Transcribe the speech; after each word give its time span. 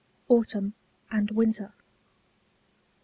AUTUMN 0.29 0.73
AND 1.11 1.29
WINTER. 1.29 1.73
I. 1.77 1.81